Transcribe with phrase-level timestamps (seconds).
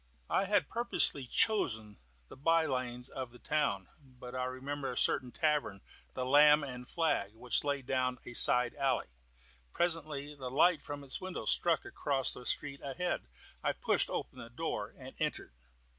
[0.31, 5.31] I had purposely chosen the by lanes of the town, but I remembered a certain
[5.31, 5.81] tavern
[6.15, 9.09] the "Lamb and Flag" which lay down a side alley.
[9.71, 13.27] Presently the light from its windows struck across the street, ahead.
[13.63, 15.53] I pushed open the door and entered.